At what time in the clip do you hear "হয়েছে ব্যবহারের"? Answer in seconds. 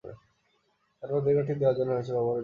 1.89-2.27